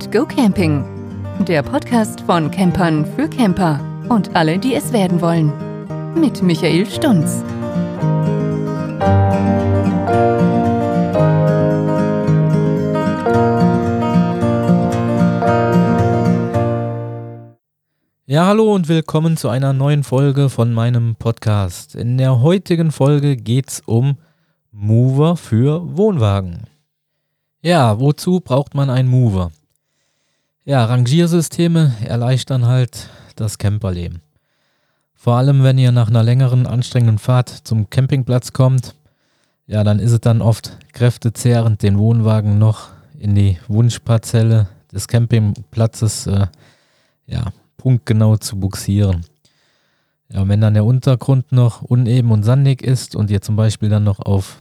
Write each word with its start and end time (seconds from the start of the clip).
and 0.00 0.12
Go 0.12 0.24
Camping. 0.24 0.84
Der 1.46 1.62
Podcast 1.62 2.22
von 2.22 2.50
Campern 2.50 3.04
für 3.16 3.28
Camper 3.28 3.80
und 4.08 4.34
alle, 4.34 4.58
die 4.58 4.74
es 4.74 4.92
werden 4.92 5.20
wollen. 5.20 5.52
Mit 6.14 6.42
Michael 6.42 6.86
Stunz. 6.86 7.44
Ja, 18.26 18.46
hallo 18.46 18.74
und 18.74 18.88
willkommen 18.88 19.36
zu 19.36 19.48
einer 19.50 19.72
neuen 19.74 20.04
Folge 20.04 20.48
von 20.48 20.72
meinem 20.72 21.16
Podcast. 21.16 21.94
In 21.94 22.16
der 22.16 22.40
heutigen 22.40 22.90
Folge 22.90 23.36
geht 23.36 23.68
es 23.68 23.80
um 23.80 24.16
Mover 24.72 25.36
für 25.36 25.96
Wohnwagen. 25.96 26.62
Ja, 27.60 28.00
wozu 28.00 28.40
braucht 28.40 28.74
man 28.74 28.88
einen 28.88 29.08
Mover? 29.08 29.50
Ja, 30.66 30.84
Rangiersysteme 30.84 31.94
erleichtern 32.04 32.66
halt 32.66 33.08
das 33.34 33.56
Camperleben. 33.56 34.20
Vor 35.14 35.36
allem, 35.36 35.62
wenn 35.62 35.78
ihr 35.78 35.90
nach 35.90 36.08
einer 36.08 36.22
längeren, 36.22 36.66
anstrengenden 36.66 37.18
Fahrt 37.18 37.48
zum 37.48 37.88
Campingplatz 37.88 38.52
kommt, 38.52 38.94
ja, 39.66 39.84
dann 39.84 39.98
ist 39.98 40.12
es 40.12 40.20
dann 40.20 40.42
oft 40.42 40.76
kräftezehrend, 40.92 41.82
den 41.82 41.98
Wohnwagen 41.98 42.58
noch 42.58 42.88
in 43.18 43.34
die 43.34 43.58
Wunschparzelle 43.68 44.68
des 44.92 45.08
Campingplatzes 45.08 46.26
äh, 46.26 46.46
ja, 47.26 47.52
punktgenau 47.78 48.36
zu 48.36 48.60
buxieren. 48.60 49.24
Ja, 50.28 50.46
wenn 50.46 50.60
dann 50.60 50.74
der 50.74 50.84
Untergrund 50.84 51.52
noch 51.52 51.80
uneben 51.80 52.30
und 52.32 52.42
sandig 52.42 52.82
ist 52.82 53.16
und 53.16 53.30
ihr 53.30 53.40
zum 53.40 53.56
Beispiel 53.56 53.88
dann 53.88 54.04
noch 54.04 54.20
auf 54.20 54.60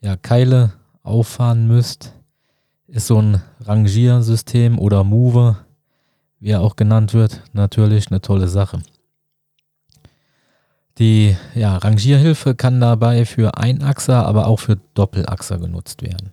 ja, 0.00 0.16
Keile 0.16 0.72
auffahren 1.02 1.66
müsst, 1.66 2.12
ist 2.90 3.06
so 3.06 3.20
ein 3.20 3.42
Rangiersystem 3.60 4.78
oder 4.78 5.04
Mover, 5.04 5.64
wie 6.40 6.50
er 6.50 6.60
auch 6.60 6.76
genannt 6.76 7.14
wird, 7.14 7.42
natürlich 7.52 8.10
eine 8.10 8.20
tolle 8.20 8.48
Sache. 8.48 8.82
Die 10.98 11.36
ja, 11.54 11.76
Rangierhilfe 11.78 12.54
kann 12.54 12.80
dabei 12.80 13.24
für 13.24 13.56
Einachser, 13.56 14.26
aber 14.26 14.46
auch 14.46 14.60
für 14.60 14.76
Doppelachser 14.94 15.58
genutzt 15.58 16.02
werden. 16.02 16.32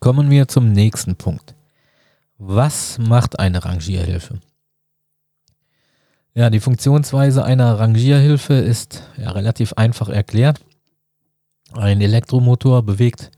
Kommen 0.00 0.30
wir 0.30 0.48
zum 0.48 0.72
nächsten 0.72 1.16
Punkt. 1.16 1.54
Was 2.38 2.98
macht 2.98 3.38
eine 3.38 3.64
Rangierhilfe? 3.64 4.40
Ja, 6.34 6.50
die 6.50 6.60
Funktionsweise 6.60 7.44
einer 7.44 7.78
Rangierhilfe 7.78 8.54
ist 8.54 9.02
ja, 9.16 9.30
relativ 9.30 9.72
einfach 9.72 10.08
erklärt. 10.08 10.60
Ein 11.72 12.00
Elektromotor 12.00 12.82
bewegt 12.82 13.30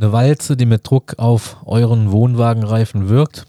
eine 0.00 0.12
Walze, 0.12 0.56
die 0.56 0.66
mit 0.66 0.88
Druck 0.88 1.18
auf 1.18 1.56
euren 1.64 2.10
Wohnwagenreifen 2.12 3.08
wirkt 3.08 3.46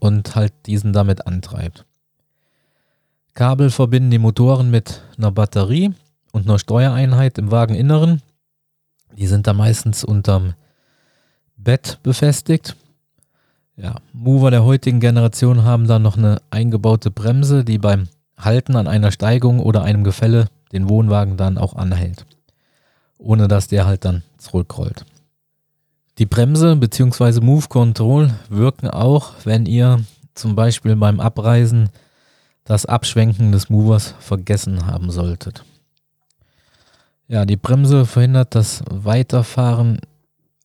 und 0.00 0.34
halt 0.34 0.52
diesen 0.66 0.92
damit 0.92 1.26
antreibt. 1.26 1.84
Kabel 3.34 3.70
verbinden 3.70 4.10
die 4.10 4.18
Motoren 4.18 4.70
mit 4.70 5.02
einer 5.18 5.30
Batterie 5.30 5.92
und 6.32 6.48
einer 6.48 6.58
Steuereinheit 6.58 7.38
im 7.38 7.50
Wageninneren. 7.50 8.22
Die 9.16 9.26
sind 9.26 9.46
da 9.46 9.52
meistens 9.52 10.04
unterm 10.04 10.54
Bett 11.56 11.98
befestigt 12.02 12.76
ja, 13.76 13.96
Mover 14.14 14.50
der 14.50 14.64
heutigen 14.64 15.00
Generation 15.00 15.64
haben 15.64 15.86
dann 15.86 16.02
noch 16.02 16.16
eine 16.16 16.40
eingebaute 16.50 17.10
Bremse, 17.10 17.62
die 17.62 17.78
beim 17.78 18.08
Halten 18.38 18.74
an 18.74 18.86
einer 18.88 19.10
Steigung 19.10 19.60
oder 19.60 19.82
einem 19.82 20.02
Gefälle 20.02 20.46
den 20.72 20.88
Wohnwagen 20.88 21.36
dann 21.36 21.58
auch 21.58 21.76
anhält, 21.76 22.24
ohne 23.18 23.48
dass 23.48 23.68
der 23.68 23.86
halt 23.86 24.04
dann 24.06 24.22
zurückrollt. 24.38 25.04
Die 26.18 26.26
Bremse 26.26 26.76
bzw. 26.76 27.40
Move 27.40 27.68
Control 27.68 28.30
wirken 28.48 28.88
auch, 28.88 29.32
wenn 29.44 29.66
ihr 29.66 30.02
zum 30.34 30.54
Beispiel 30.54 30.96
beim 30.96 31.20
Abreisen 31.20 31.90
das 32.64 32.86
Abschwenken 32.86 33.52
des 33.52 33.68
Movers 33.70 34.14
vergessen 34.18 34.86
haben 34.86 35.10
solltet. 35.10 35.64
Ja, 37.28 37.44
die 37.44 37.56
Bremse 37.56 38.06
verhindert 38.06 38.54
das 38.54 38.82
Weiterfahren 38.90 40.00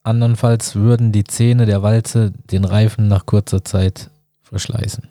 Andernfalls 0.04 0.76
würden 0.76 1.12
die 1.12 1.24
Zähne 1.24 1.66
der 1.66 1.84
Walze 1.84 2.34
den 2.52 2.66
Reifen 2.66 3.08
nach 3.08 3.28
kurzer 3.28 3.64
Zeit 3.64 4.10
verschleißen. 4.42 5.08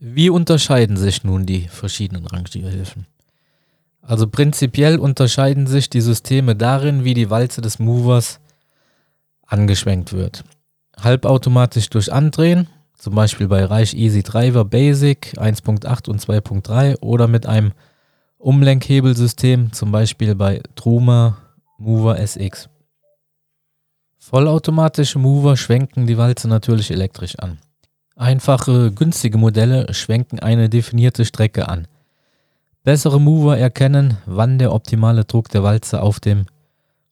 Wie 0.00 0.28
unterscheiden 0.28 0.96
sich 0.96 1.22
nun 1.22 1.46
die 1.46 1.68
verschiedenen 1.68 2.26
Rangierhilfen? 2.26 3.06
Also 4.00 4.26
prinzipiell 4.26 4.98
unterscheiden 4.98 5.68
sich 5.68 5.88
die 5.88 6.00
Systeme 6.00 6.56
darin, 6.56 7.04
wie 7.04 7.14
die 7.14 7.30
Walze 7.30 7.60
des 7.60 7.78
Movers 7.78 8.40
angeschwenkt 9.52 10.12
wird. 10.12 10.44
Halbautomatisch 11.00 11.90
durch 11.90 12.12
Andrehen, 12.12 12.68
zum 12.96 13.14
Beispiel 13.14 13.48
bei 13.48 13.64
Reich 13.64 13.94
Easy 13.94 14.22
Driver 14.22 14.64
Basic 14.64 15.34
1.8 15.38 16.08
und 16.08 16.20
2.3 16.20 17.00
oder 17.00 17.28
mit 17.28 17.46
einem 17.46 17.72
Umlenkhebelsystem, 18.38 19.72
zum 19.72 19.92
Beispiel 19.92 20.34
bei 20.34 20.62
Truma 20.74 21.38
Mover 21.78 22.18
SX. 22.18 22.68
Vollautomatische 24.18 25.18
Mover 25.18 25.56
schwenken 25.56 26.06
die 26.06 26.16
Walze 26.16 26.48
natürlich 26.48 26.90
elektrisch 26.90 27.38
an. 27.38 27.58
Einfache, 28.16 28.92
günstige 28.92 29.38
Modelle 29.38 29.92
schwenken 29.92 30.38
eine 30.38 30.68
definierte 30.68 31.24
Strecke 31.24 31.68
an. 31.68 31.88
Bessere 32.84 33.20
Mover 33.20 33.58
erkennen, 33.58 34.18
wann 34.26 34.58
der 34.58 34.72
optimale 34.72 35.24
Druck 35.24 35.48
der 35.48 35.62
Walze 35.62 36.02
auf 36.02 36.20
dem 36.20 36.46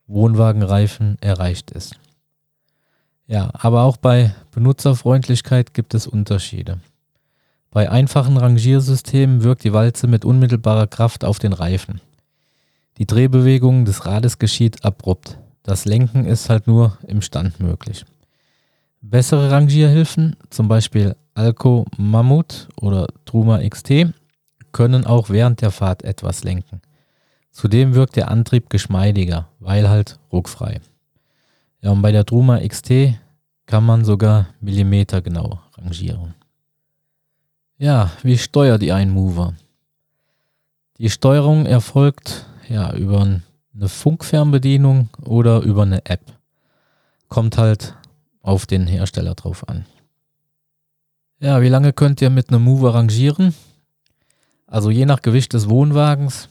Wohnwagenreifen 0.07 1.17
erreicht 1.21 1.71
ist. 1.73 1.95
Ja, 3.31 3.51
aber 3.53 3.85
auch 3.85 3.97
bei 3.97 4.35
Benutzerfreundlichkeit 4.51 5.73
gibt 5.73 5.95
es 5.95 6.09
Unterschiede. 6.09 6.81
Bei 7.71 7.89
einfachen 7.89 8.37
Rangiersystemen 8.37 9.45
wirkt 9.45 9.63
die 9.63 9.73
Walze 9.73 10.09
mit 10.09 10.25
unmittelbarer 10.25 10.89
Kraft 10.89 11.25
auf 11.25 11.39
den 11.39 11.53
Reifen. 11.53 12.01
Die 12.99 13.07
Drehbewegung 13.07 13.85
des 13.85 14.05
Rades 14.05 14.41
geschieht 14.41 14.85
abrupt. 14.85 15.39
Das 15.63 15.85
Lenken 15.85 16.25
ist 16.25 16.51
halt 16.51 16.67
nur 16.67 16.99
im 17.07 17.23
Stand 17.23 17.61
möglich. 17.61 18.05
Bessere 19.01 19.53
Rangierhilfen, 19.53 20.35
zum 20.51 20.67
Beispiel 20.67 21.15
Alco 21.35 21.87
Mammut 21.97 22.67
oder 22.81 23.07
Truma 23.27 23.61
XT, 23.61 24.13
können 24.73 25.07
auch 25.07 25.31
während 25.31 25.63
der 25.63 25.71
Fahrt 25.71 26.03
etwas 26.03 26.43
lenken. 26.43 26.81
Zudem 27.53 27.95
wirkt 27.95 28.17
der 28.17 28.29
Antrieb 28.29 28.71
geschmeidiger, 28.71 29.47
weil 29.61 29.89
halt 29.89 30.19
ruckfrei. 30.33 30.81
Ja, 31.81 31.91
und 31.91 32.03
bei 32.03 32.13
der 32.13 32.27
Truma 32.27 32.61
XT 32.61 33.15
kann 33.67 33.85
man 33.85 34.05
sogar 34.05 34.49
Millimeter 34.61 35.23
genau 35.23 35.61
rangieren. 35.77 36.35
Ja, 37.79 38.11
wie 38.23 38.37
steuert 38.37 38.83
ihr 38.83 38.95
einen 38.95 39.13
Mover? 39.13 39.55
Die 40.99 41.09
Steuerung 41.09 41.65
erfolgt 41.65 42.47
ja 42.69 42.93
über 42.95 43.21
ein 43.21 43.43
eine 43.81 43.89
Funkfernbedienung 43.89 45.09
oder 45.25 45.61
über 45.61 45.83
eine 45.83 46.05
App. 46.07 46.21
Kommt 47.29 47.57
halt 47.57 47.95
auf 48.43 48.67
den 48.67 48.87
Hersteller 48.87 49.35
drauf 49.35 49.69
an. 49.69 49.87
Ja, 51.39 51.63
wie 51.63 51.69
lange 51.69 51.93
könnt 51.93 52.21
ihr 52.21 52.31
mit 52.31 52.51
einem 52.51 52.65
Mover 52.65 52.95
rangieren? 52.95 53.55
Also 54.67 54.91
je 54.91 55.07
nach 55.07 55.23
Gewicht 55.23 55.53
des 55.55 55.69
Wohnwagens 55.69 56.49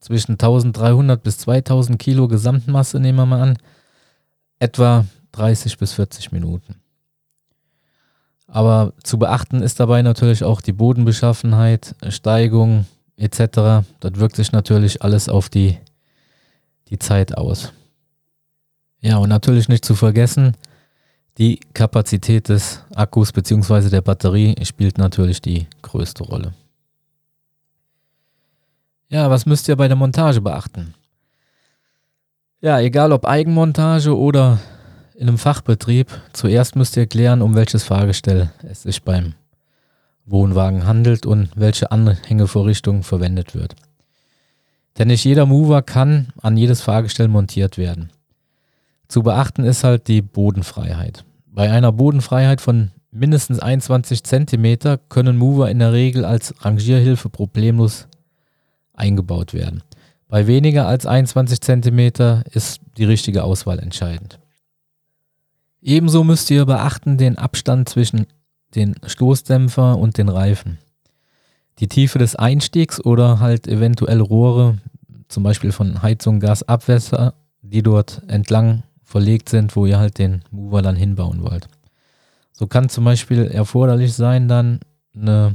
zwischen 0.00 0.32
1300 0.32 1.22
bis 1.22 1.38
2000 1.38 1.98
Kilo 1.98 2.28
Gesamtmasse 2.28 3.00
nehmen 3.00 3.18
wir 3.18 3.26
mal 3.26 3.42
an, 3.42 3.58
etwa 4.64 5.04
30 5.32 5.78
bis 5.78 5.92
40 5.92 6.32
Minuten. 6.32 6.76
Aber 8.46 8.92
zu 9.02 9.18
beachten 9.18 9.62
ist 9.62 9.78
dabei 9.78 10.02
natürlich 10.02 10.42
auch 10.44 10.60
die 10.60 10.72
Bodenbeschaffenheit, 10.72 11.94
Steigung 12.08 12.86
etc. 13.16 13.84
Das 14.00 14.12
wirkt 14.14 14.36
sich 14.36 14.52
natürlich 14.52 15.02
alles 15.02 15.28
auf 15.28 15.48
die 15.48 15.78
die 16.88 16.98
Zeit 16.98 17.36
aus. 17.36 17.72
Ja, 19.00 19.16
und 19.18 19.28
natürlich 19.28 19.68
nicht 19.68 19.84
zu 19.84 19.94
vergessen, 19.94 20.56
die 21.38 21.58
Kapazität 21.72 22.48
des 22.48 22.82
Akkus 22.94 23.32
bzw. 23.32 23.88
der 23.90 24.02
Batterie 24.02 24.54
spielt 24.64 24.98
natürlich 24.98 25.42
die 25.42 25.66
größte 25.82 26.22
Rolle. 26.24 26.54
Ja, 29.08 29.28
was 29.30 29.46
müsst 29.46 29.68
ihr 29.68 29.76
bei 29.76 29.88
der 29.88 29.96
Montage 29.96 30.40
beachten? 30.40 30.94
Ja, 32.64 32.80
egal 32.80 33.12
ob 33.12 33.26
Eigenmontage 33.26 34.16
oder 34.16 34.58
in 35.16 35.28
einem 35.28 35.36
Fachbetrieb, 35.36 36.08
zuerst 36.32 36.76
müsst 36.76 36.96
ihr 36.96 37.06
klären, 37.06 37.42
um 37.42 37.54
welches 37.54 37.82
Fahrgestell 37.82 38.52
es 38.62 38.84
sich 38.84 39.02
beim 39.02 39.34
Wohnwagen 40.24 40.86
handelt 40.86 41.26
und 41.26 41.50
welche 41.56 41.92
Anhängevorrichtung 41.92 43.02
verwendet 43.02 43.54
wird. 43.54 43.74
Denn 44.96 45.08
nicht 45.08 45.26
jeder 45.26 45.44
Mover 45.44 45.82
kann 45.82 46.28
an 46.40 46.56
jedes 46.56 46.80
Fahrgestell 46.80 47.28
montiert 47.28 47.76
werden. 47.76 48.08
Zu 49.08 49.22
beachten 49.22 49.64
ist 49.64 49.84
halt 49.84 50.08
die 50.08 50.22
Bodenfreiheit. 50.22 51.26
Bei 51.44 51.70
einer 51.70 51.92
Bodenfreiheit 51.92 52.62
von 52.62 52.92
mindestens 53.10 53.58
21 53.58 54.24
cm 54.24 55.00
können 55.10 55.36
Mover 55.36 55.70
in 55.70 55.80
der 55.80 55.92
Regel 55.92 56.24
als 56.24 56.54
Rangierhilfe 56.64 57.28
problemlos 57.28 58.08
eingebaut 58.94 59.52
werden. 59.52 59.82
Bei 60.34 60.48
weniger 60.48 60.88
als 60.88 61.06
21 61.06 61.60
cm 61.60 62.42
ist 62.50 62.80
die 62.98 63.04
richtige 63.04 63.44
Auswahl 63.44 63.78
entscheidend. 63.78 64.40
Ebenso 65.80 66.24
müsst 66.24 66.50
ihr 66.50 66.66
beachten 66.66 67.18
den 67.18 67.38
Abstand 67.38 67.88
zwischen 67.88 68.26
den 68.74 68.96
Stoßdämpfer 69.06 69.96
und 69.96 70.18
den 70.18 70.28
Reifen. 70.28 70.78
Die 71.78 71.86
Tiefe 71.86 72.18
des 72.18 72.34
Einstiegs 72.34 73.00
oder 73.00 73.38
halt 73.38 73.68
eventuell 73.68 74.20
Rohre, 74.20 74.78
zum 75.28 75.44
Beispiel 75.44 75.70
von 75.70 76.02
Heizung, 76.02 76.40
Gas, 76.40 76.64
Abwässer, 76.64 77.34
die 77.62 77.84
dort 77.84 78.22
entlang 78.26 78.82
verlegt 79.04 79.48
sind, 79.48 79.76
wo 79.76 79.86
ihr 79.86 80.00
halt 80.00 80.18
den 80.18 80.42
Mover 80.50 80.82
dann 80.82 80.96
hinbauen 80.96 81.42
wollt. 81.42 81.68
So 82.50 82.66
kann 82.66 82.88
zum 82.88 83.04
Beispiel 83.04 83.44
erforderlich 83.44 84.14
sein, 84.14 84.48
dann 84.48 84.80
eine, 85.14 85.54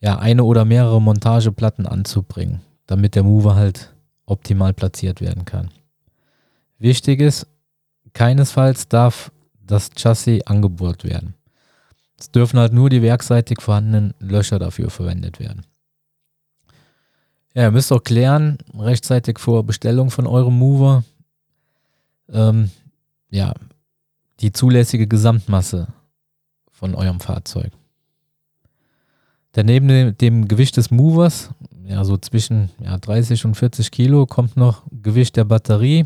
ja, 0.00 0.18
eine 0.18 0.42
oder 0.42 0.64
mehrere 0.64 1.00
Montageplatten 1.00 1.86
anzubringen, 1.86 2.62
damit 2.90 3.14
der 3.14 3.22
Mover 3.22 3.54
halt 3.54 3.94
optimal 4.26 4.72
platziert 4.72 5.20
werden 5.20 5.44
kann. 5.44 5.70
Wichtig 6.80 7.20
ist, 7.20 7.46
keinesfalls 8.14 8.88
darf 8.88 9.30
das 9.64 9.90
Chassis 9.96 10.42
angebohrt 10.42 11.04
werden. 11.04 11.34
Es 12.18 12.32
dürfen 12.32 12.58
halt 12.58 12.72
nur 12.72 12.90
die 12.90 13.00
werkseitig 13.00 13.60
vorhandenen 13.62 14.12
Löcher 14.18 14.58
dafür 14.58 14.90
verwendet 14.90 15.38
werden. 15.38 15.64
Ja, 17.54 17.62
ihr 17.62 17.70
müsst 17.70 17.92
auch 17.92 18.02
klären, 18.02 18.58
rechtzeitig 18.76 19.38
vor 19.38 19.62
Bestellung 19.62 20.10
von 20.10 20.26
eurem 20.26 20.58
Mover, 20.58 21.04
ähm, 22.28 22.72
ja, 23.30 23.54
die 24.40 24.50
zulässige 24.50 25.06
Gesamtmasse 25.06 25.86
von 26.72 26.96
eurem 26.96 27.20
Fahrzeug. 27.20 27.70
Denn 29.54 29.66
neben 29.66 29.86
dem, 29.86 30.18
dem 30.18 30.48
Gewicht 30.48 30.76
des 30.76 30.90
Movers, 30.90 31.50
ja, 31.90 32.04
so 32.04 32.16
zwischen 32.16 32.70
ja, 32.78 32.96
30 32.96 33.44
und 33.44 33.56
40 33.56 33.90
Kilo, 33.90 34.24
kommt 34.24 34.56
noch 34.56 34.84
Gewicht 34.90 35.36
der 35.36 35.44
Batterie, 35.44 36.04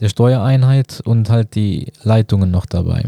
der 0.00 0.08
Steuereinheit 0.08 1.02
und 1.04 1.28
halt 1.28 1.54
die 1.54 1.92
Leitungen 2.02 2.50
noch 2.50 2.64
dabei. 2.64 3.02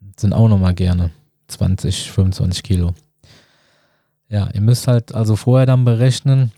Das 0.00 0.20
sind 0.20 0.34
auch 0.34 0.48
nochmal 0.48 0.74
gerne 0.74 1.10
20, 1.48 2.10
25 2.10 2.62
Kilo. 2.62 2.94
Ja, 4.28 4.50
ihr 4.52 4.60
müsst 4.60 4.88
halt 4.88 5.14
also 5.14 5.36
vorher 5.36 5.66
dann 5.66 5.86
berechnen, 5.86 6.52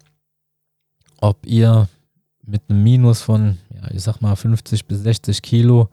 ob 1.21 1.47
ihr 1.47 1.89
mit 2.45 2.63
einem 2.69 2.83
Minus 2.83 3.21
von, 3.21 3.59
ja, 3.71 3.91
ich 3.93 4.03
sag 4.03 4.21
mal 4.21 4.35
50 4.35 4.87
bis 4.87 5.03
60 5.03 5.41
Kilo 5.41 5.89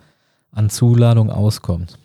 an 0.51 0.71
Zuladung 0.71 1.29
auskommt. 1.29 1.99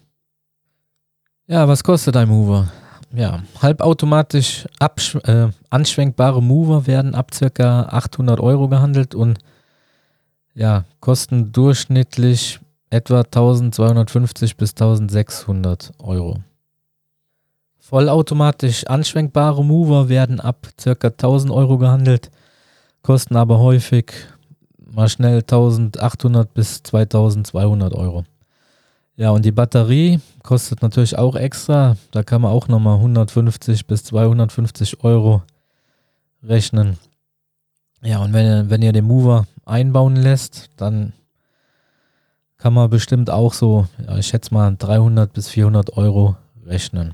Ja, 1.46 1.66
was 1.66 1.82
kostet 1.82 2.16
ein 2.16 2.28
Mover? 2.28 2.70
Ja, 3.12 3.42
halbautomatisch 3.60 4.66
äh, 5.24 5.48
anschwenkbare 5.68 6.40
Mover 6.40 6.86
werden 6.86 7.14
ab 7.14 7.32
ca. 7.32 7.82
800 7.82 8.38
Euro 8.38 8.68
gehandelt 8.68 9.14
und 9.14 9.38
ja, 10.54 10.84
kosten 11.00 11.52
durchschnittlich 11.52 12.60
etwa 12.88 13.20
1250 13.20 14.56
bis 14.56 14.70
1600 14.70 15.92
Euro. 15.98 16.38
Vollautomatisch 17.78 18.86
anschwenkbare 18.86 19.64
Mover 19.64 20.08
werden 20.08 20.38
ab 20.38 20.68
ca. 20.76 21.08
1000 21.08 21.52
Euro 21.52 21.78
gehandelt, 21.78 22.30
kosten 23.02 23.34
aber 23.34 23.58
häufig 23.58 24.12
mal 24.78 25.08
schnell 25.08 25.38
1800 25.38 26.54
bis 26.54 26.82
2200 26.84 27.92
Euro. 27.94 28.24
Ja, 29.20 29.32
und 29.32 29.44
die 29.44 29.52
Batterie 29.52 30.18
kostet 30.42 30.80
natürlich 30.80 31.18
auch 31.18 31.36
extra. 31.36 31.98
Da 32.10 32.22
kann 32.22 32.40
man 32.40 32.52
auch 32.52 32.68
nochmal 32.68 32.96
150 32.96 33.86
bis 33.86 34.02
250 34.04 35.04
Euro 35.04 35.42
rechnen. 36.42 36.96
Ja, 38.00 38.20
und 38.20 38.32
wenn, 38.32 38.70
wenn 38.70 38.80
ihr 38.80 38.94
den 38.94 39.04
Mover 39.04 39.46
einbauen 39.66 40.16
lässt, 40.16 40.70
dann 40.78 41.12
kann 42.56 42.72
man 42.72 42.88
bestimmt 42.88 43.28
auch 43.28 43.52
so, 43.52 43.86
ja, 44.06 44.16
ich 44.16 44.28
schätze 44.28 44.54
mal 44.54 44.74
300 44.74 45.30
bis 45.34 45.50
400 45.50 45.98
Euro 45.98 46.36
rechnen. 46.64 47.12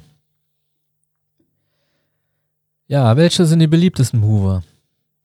Ja, 2.87 3.17
welche 3.17 3.47
sind 3.47 3.59
die 3.59 3.67
beliebtesten 3.67 4.21
Mover? 4.21 4.63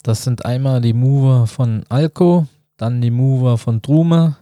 Das 0.02 0.24
sind 0.24 0.46
einmal 0.46 0.82
die 0.82 0.94
Mover 0.94 1.46
von 1.46 1.84
Alco, 1.90 2.48
dann 2.78 3.02
die 3.02 3.12
Mover 3.12 3.60
von 3.60 3.84
Trume, 3.84 4.38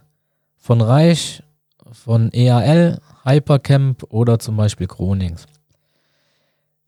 von 0.56 0.80
Reich, 0.80 1.44
von 1.92 2.32
EAL, 2.32 3.00
Hypercamp 3.24 4.04
oder 4.10 4.40
zum 4.40 4.58
Beispiel 4.58 4.88
Kronings. 4.88 5.46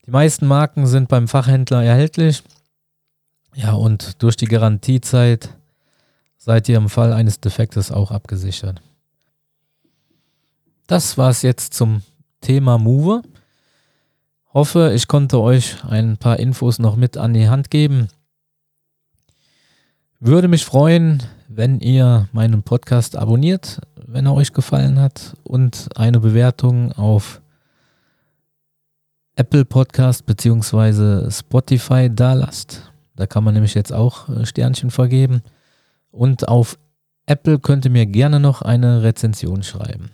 Die 0.05 0.11
meisten 0.11 0.47
Marken 0.47 0.87
sind 0.87 1.09
beim 1.09 1.27
Fachhändler 1.27 1.83
erhältlich. 1.83 2.43
Ja, 3.53 3.73
und 3.73 4.21
durch 4.23 4.35
die 4.35 4.47
Garantiezeit 4.47 5.49
seid 6.37 6.67
ihr 6.69 6.77
im 6.77 6.89
Fall 6.89 7.13
eines 7.13 7.39
Defektes 7.39 7.91
auch 7.91 8.11
abgesichert. 8.11 8.81
Das 10.87 11.17
war 11.17 11.29
es 11.29 11.41
jetzt 11.41 11.73
zum 11.73 12.01
Thema 12.41 12.77
Mover. 12.77 13.21
Hoffe, 14.53 14.91
ich 14.93 15.07
konnte 15.07 15.39
euch 15.39 15.83
ein 15.85 16.17
paar 16.17 16.39
Infos 16.39 16.79
noch 16.79 16.95
mit 16.95 17.15
an 17.15 17.33
die 17.33 17.47
Hand 17.47 17.69
geben. 17.69 18.09
Würde 20.19 20.47
mich 20.47 20.65
freuen, 20.65 21.23
wenn 21.55 21.79
ihr 21.79 22.27
meinen 22.31 22.63
Podcast 22.63 23.15
abonniert, 23.15 23.81
wenn 24.07 24.25
er 24.25 24.33
euch 24.33 24.53
gefallen 24.53 24.99
hat 24.99 25.35
und 25.43 25.89
eine 25.95 26.19
Bewertung 26.19 26.91
auf 26.93 27.41
Apple 29.35 29.65
Podcast 29.65 30.25
bzw. 30.25 31.29
Spotify 31.31 32.09
da 32.13 32.33
lasst. 32.33 32.91
Da 33.15 33.27
kann 33.27 33.43
man 33.43 33.53
nämlich 33.53 33.73
jetzt 33.73 33.93
auch 33.93 34.29
äh, 34.29 34.45
Sternchen 34.45 34.91
vergeben. 34.91 35.41
Und 36.11 36.47
auf 36.47 36.77
Apple 37.25 37.59
könnt 37.59 37.85
ihr 37.85 37.91
mir 37.91 38.05
gerne 38.05 38.39
noch 38.39 38.61
eine 38.61 39.03
Rezension 39.03 39.63
schreiben. 39.63 40.11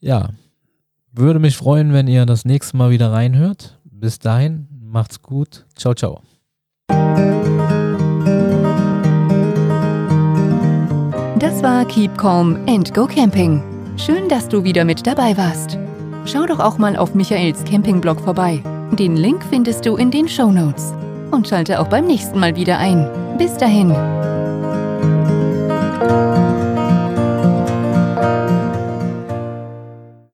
Ja, 0.00 0.30
würde 1.12 1.38
mich 1.38 1.56
freuen, 1.56 1.92
wenn 1.92 2.08
ihr 2.08 2.26
das 2.26 2.44
nächste 2.44 2.76
Mal 2.76 2.90
wieder 2.90 3.12
reinhört. 3.12 3.78
Bis 3.84 4.18
dahin, 4.18 4.68
macht's 4.80 5.22
gut. 5.22 5.66
Ciao, 5.74 5.94
ciao. 5.94 6.22
Das 11.38 11.62
war 11.62 11.84
Keep 11.84 12.16
Calm 12.16 12.58
and 12.66 12.94
Go 12.94 13.06
Camping. 13.06 13.62
Schön, 13.98 14.26
dass 14.26 14.48
du 14.48 14.64
wieder 14.64 14.86
mit 14.86 15.06
dabei 15.06 15.36
warst. 15.36 15.78
Schau 16.24 16.46
doch 16.46 16.58
auch 16.58 16.78
mal 16.78 16.96
auf 16.96 17.14
Michaels 17.14 17.62
Campingblog 17.64 18.22
vorbei. 18.22 18.62
Den 18.92 19.16
Link 19.16 19.44
findest 19.50 19.84
du 19.84 19.96
in 19.96 20.10
den 20.10 20.28
Show 20.28 20.50
Notes. 20.50 20.94
Und 21.32 21.46
schalte 21.46 21.78
auch 21.78 21.88
beim 21.88 22.06
nächsten 22.06 22.40
Mal 22.40 22.56
wieder 22.56 22.78
ein. 22.78 23.06
Bis 23.36 23.54
dahin. 23.58 23.90